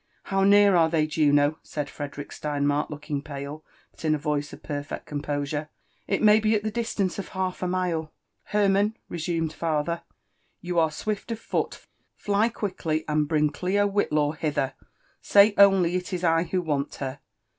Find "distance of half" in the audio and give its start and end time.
6.71-7.61